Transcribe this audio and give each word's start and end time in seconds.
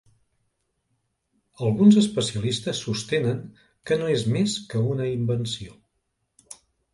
Alguns 1.67 1.97
especialistes 2.01 2.81
sostenen 2.85 3.43
que 3.91 3.99
no 4.01 4.09
és 4.15 4.25
més 4.37 4.57
que 4.73 4.83
una 4.95 5.07
invenció. 5.13 5.79